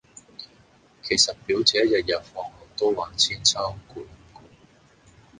[1.03, 4.41] 其實表姐日日放學都玩韆鞦攰唔攰